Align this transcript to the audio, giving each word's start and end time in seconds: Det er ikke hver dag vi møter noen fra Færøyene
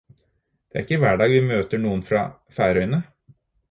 Det 0.69 0.75
er 0.75 0.79
ikke 0.85 0.97
hver 1.03 1.21
dag 1.23 1.35
vi 1.35 1.43
møter 1.51 1.85
noen 1.87 2.05
fra 2.11 2.27
Færøyene 2.59 3.05